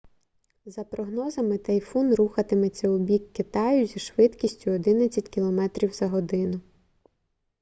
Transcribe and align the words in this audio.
за 0.65 0.83
прогнозами 0.83 1.57
тайфун 1.57 2.13
рухатиметься 2.13 2.89
у 2.91 2.99
бік 2.99 3.31
китаю 3.33 3.85
зі 3.85 3.99
швидкістю 3.99 4.71
11 4.71 5.29
км/год 5.37 6.31